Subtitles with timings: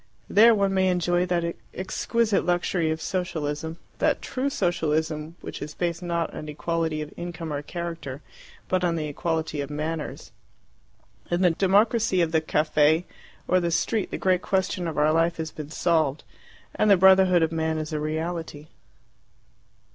[0.27, 6.01] There one may enjoy that exquisite luxury of Socialism that true Socialism which is based
[6.01, 8.23] not on equality of income or character,
[8.67, 10.31] but on the equality of manners.
[11.29, 13.05] In the democracy of the caffe
[13.47, 16.23] or the street the great question of our life has been solved,
[16.73, 18.69] and the brotherhood of man is a reality.